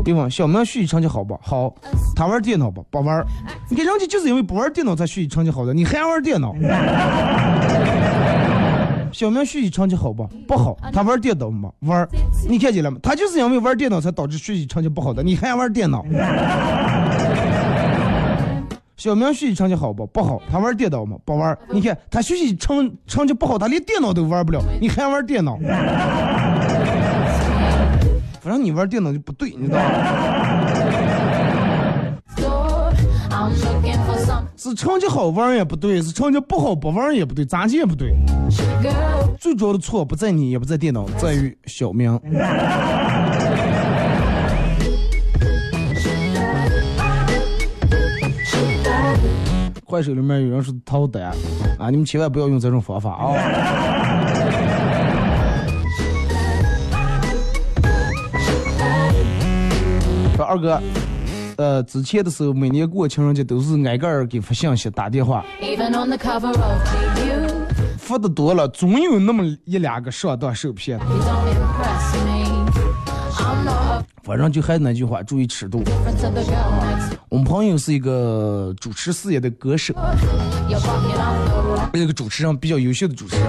[0.05, 0.29] 对吧？
[0.29, 1.75] 小明学习成绩好不好？
[2.15, 2.81] 他玩电脑不？
[2.89, 3.21] 不玩。
[3.69, 6.55] 你看人家就是因为不玩电脑才学习成绩好的，你还玩电脑？
[9.11, 10.25] 小明学习成绩好不？
[10.47, 11.69] 不好，他玩电脑吗？
[11.81, 12.07] 玩。
[12.47, 12.97] 你看见了吗？
[13.03, 16.01] 他就是因为玩电脑才导致学习成绩不好的，你还玩电脑？
[18.97, 20.05] 小明学习成绩好不？
[20.07, 21.15] 不好，他玩电脑吗？
[21.23, 21.55] 不玩。
[21.69, 25.55] 你看他学习成成绩不好，他连电脑都玩不了，你还玩电脑？
[28.41, 29.85] 反正你玩电脑就不对，你知道吗
[34.55, 38.15] 是成绩好玩也不对，是成绩不好不玩也不对，咋地也不对。
[39.39, 42.19] 最主要的错不在你，也不在电脑，在于小明。
[49.87, 51.33] 快手里面有人说掏单
[51.79, 53.31] 啊，你们千万不要用这种方法啊！
[60.35, 60.81] 说二哥，
[61.55, 65.45] 呃，之前的时候每年过情人节都是挨个儿给发信息、打电话.
[67.97, 71.05] 发的多了，总有那么一两个上当受骗的。
[74.27, 75.81] 反正就还是那句话，注意尺度。
[77.29, 79.93] 我们朋友是一个主持事业的歌手
[81.93, 83.47] 一个主持人比较优秀的主持人。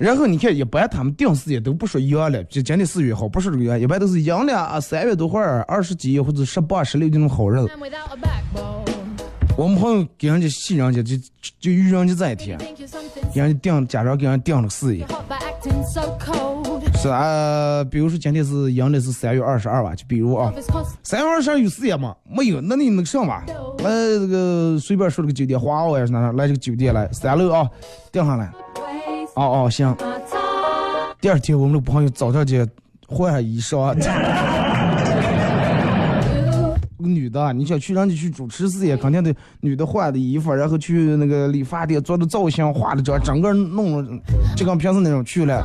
[0.00, 7.68] 然后你看，一般他们定事业都不说阳了，就今天四月好，不是这个月，一般都是阳了啊，三月多会儿，二十几或者十八、十六这种好日子。
[9.58, 11.22] 我们朋友给人家信人家就就
[11.60, 12.58] 就愚人家这一天
[13.34, 15.06] 人家定假装给人家定了事业。
[17.04, 20.50] 是啊，比如说今天是阳的是三月二十二吧，就比如啊，
[21.02, 22.16] 三月二十二有事业吗？
[22.24, 23.44] 没有，那你那个上吧，
[23.80, 27.68] 来这个随便说了个酒店，华奥还是哪哪，来这个酒店来三楼啊，
[28.10, 28.50] 定下来。
[29.36, 29.94] 哦哦，行。
[31.20, 32.66] 第二天我们的朋友早上去
[33.06, 33.94] 换上衣裳，
[37.02, 44.22] 个女的，你想去让你去主持事业，肯定得女的换的衣服，然后去那个理发店做的造型，化的妆，整个弄了，
[44.56, 45.62] 就跟平时那种去了，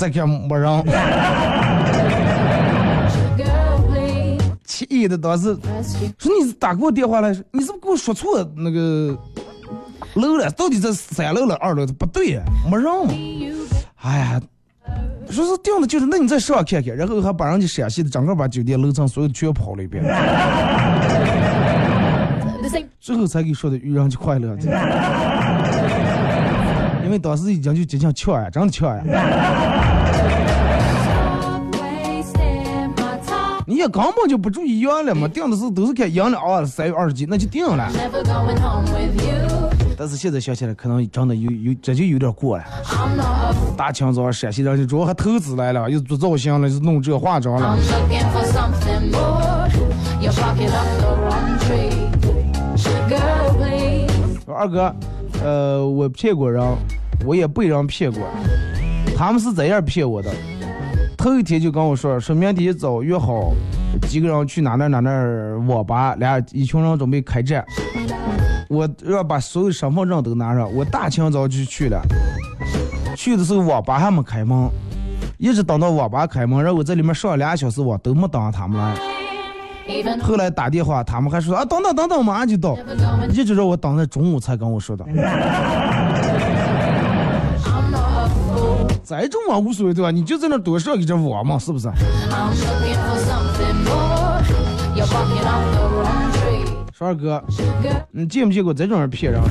[0.00, 0.82] 再看没人，
[4.64, 5.54] 气的当时
[6.16, 9.14] 说你打给我电话来，你是不是给我说错那个
[10.14, 10.50] 楼了？
[10.52, 11.92] 到底这三楼了二楼的？
[11.92, 12.40] 不对，
[12.70, 12.90] 没人。
[13.96, 14.40] 哎呀，
[15.28, 20.02] 说是定的就是，那你再上看看，然后还把人家陕西的整个把酒店楼层所有的全跑了一遍，
[22.98, 24.56] 最后才给说的愚人节快乐。
[27.04, 29.02] 因为当时已经就真想抢呀，真的抢呀。
[33.70, 37.88] 你也根本就不住医院了嘛，定的是都是看阳了啊，三月二十几那就定了。
[39.96, 42.64] 但是现在想起来，可能真的有有这就有点过了。
[43.76, 47.78] 大清早陕西人就主要还投资来了，又做造型了，又弄这化妆了。
[54.48, 54.92] 二哥，
[55.44, 56.60] 呃，我骗过人，
[57.24, 58.20] 我也被人骗过。
[59.16, 60.28] 他们是怎样骗我的，
[61.20, 63.52] 头一天就跟我说，说明天一早约好，
[64.08, 67.62] 几个人去哪哪哪哪儿网吧，俩一群人准备开战。
[68.70, 72.00] 我要把所有身份证都拿上，我大清早就去了。
[73.14, 74.70] 去的时候网吧还没开门，
[75.36, 78.96] 一直等到网吧开门，然后我在里面上了俩小时网都没等上他们来。
[80.22, 82.78] 后来打电话，他们还说啊，等等等等，马上就到。
[83.30, 85.04] 一直让我等到中午才跟我说的。
[89.10, 90.12] 再中网无所谓对吧？
[90.12, 91.88] 你就在那多上一只网嘛，是不是
[97.00, 97.42] 二哥，
[98.12, 99.50] 你见没见过这种人骗人的？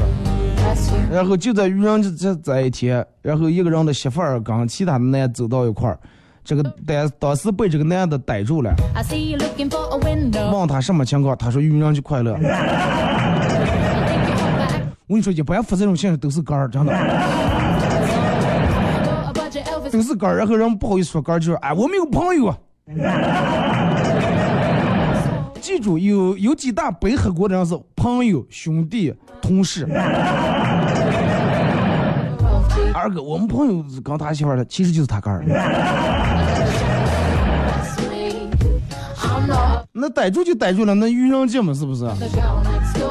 [1.11, 5.99] 然后就在愚人节这这一天，然后一个人的媳妇儿跟其他的男走到一块儿，
[6.41, 8.73] 这个当当时被这个男的逮住了.
[10.53, 12.31] 问他什么情况，他说愚人节快乐。
[15.07, 16.93] 我跟你说，一般发这种信息都是杆儿，真的
[19.89, 20.37] 都是杆儿。
[20.37, 22.55] 然后人不好意思说杆儿，就说哎，我们有朋友。
[25.61, 29.87] 记住，有有几大背黑锅的人是朋友、兄弟、同事。
[32.91, 35.43] 二哥，我们朋友跟他媳妇儿的，其实就是他杆儿。
[39.91, 42.05] 那逮住就逮住了，那愚人节嘛，是不是？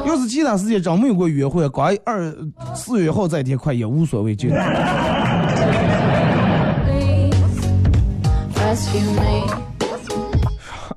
[0.05, 2.33] 要是其他时间真没有过约会，刚二
[2.73, 4.49] 四月号再天快也无所谓，就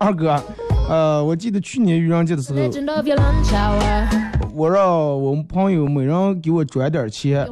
[0.03, 0.43] 二哥，
[0.89, 2.59] 呃，我记得去年愚人节的时候.
[4.53, 4.91] 我让
[5.23, 7.49] 我们朋友每人给我转点钱.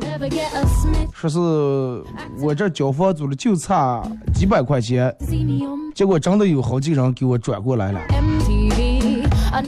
[1.14, 1.38] 说是
[2.42, 4.02] 我这交房租了就差
[4.34, 5.14] 几百块钱
[5.94, 8.00] 结果真的有好几个人给我转过来了，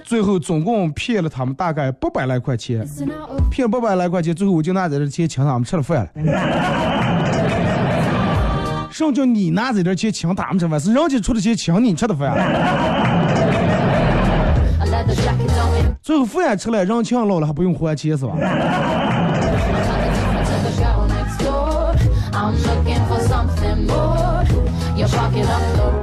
[0.05, 2.85] 最后总共骗了他们大概八百来块钱
[3.49, 7.02] 骗八百来块钱，最后我就拿着这钱请他们吃了饭了。
[8.93, 10.79] 什么叫你拿这点钱请他们吃饭？
[10.79, 12.37] 是人家出的钱请你吃的饭、
[16.03, 18.35] 最后饭吃了，人情老了还不用还钱是吧？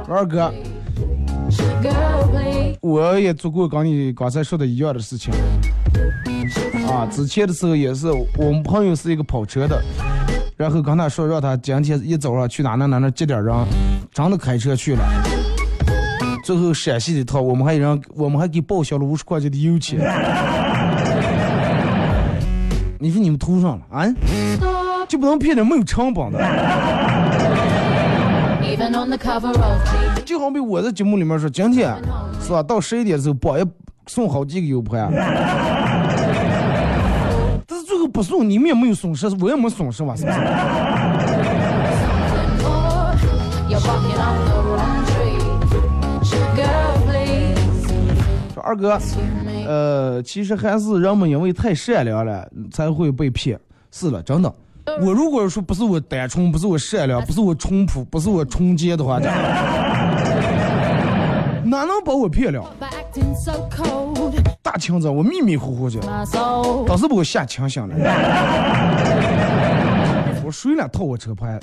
[0.08, 0.52] 二哥，
[2.80, 5.32] 我也做过跟你刚才说的一样的事情。
[6.88, 9.80] 啊，之前的时候也是，我们朋友是一个跑车的，
[10.60, 13.56] 然后跟他说让他今天一早上去哪哪哪哪接点人，
[14.12, 15.02] 真的开车去了。
[16.44, 19.98] 最后陕西的套，我们还让我们还给报销了五十块钱的油钱。
[22.98, 24.04] 你说你们图上了啊？
[25.08, 26.38] 就不能骗点没有成本的.
[30.26, 31.96] 就好比我在节目里面说，今天
[32.38, 32.62] 是吧？
[32.62, 33.64] 到十一点的时候，帮也
[34.06, 35.10] 送好几个 U 盘，
[38.10, 40.36] 不送，你们也没有损失，我也没损失嘛，是不是.
[48.54, 48.98] 说二哥，
[49.66, 53.58] 呃，其实还是人们因为太善良了，才会被骗。
[53.90, 54.52] 是了，真的。
[55.00, 59.34] 我如果说不是我单纯，不是我善良，不是我淳朴，不是我纯洁的话，真的，
[61.64, 62.62] 哪能把我骗了？
[64.62, 66.24] 大清早我迷迷糊糊去，当
[66.96, 67.94] 时把我吓清醒了。
[70.44, 71.58] 我睡了套我车牌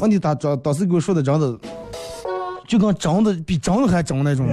[0.00, 1.58] 问题他当当时给我说的真的，
[2.66, 4.46] 就跟真的比真的还真那种。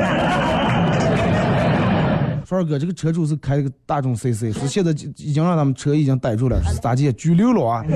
[2.46, 7.84] 说二哥，这个车主是开了个大众 CC，说现在已经让他们车已经逮住了， 是咋地拘留了啊？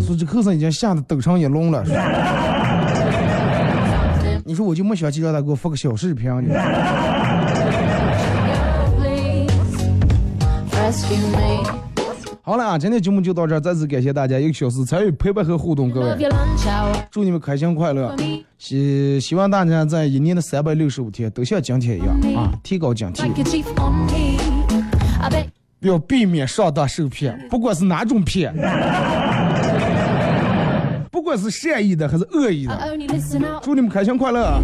[0.00, 1.82] 说这后生已经吓得抖成一笼了。
[4.54, 6.30] 说你说我就没想起让他给我发个小视频.
[12.42, 16.28] 好了啊，今天节目就到这儿，再次感谢大家一个小时参与陪伴和互动，各位.
[17.10, 18.14] 祝你们开心快乐
[18.58, 23.64] 希希望大家在一年的三百六十五天都像今天一样啊，提高警惕
[25.80, 28.54] 要避免上当受骗，不管是哪种骗，
[31.14, 32.76] 不管是善意的还是恶意的.
[33.62, 34.60] 祝你们开心快乐。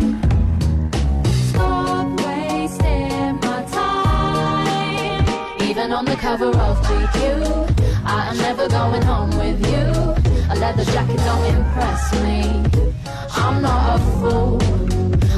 [13.33, 14.59] I'm not a fool.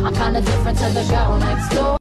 [0.04, 1.98] I'm kinda different to the girl next door.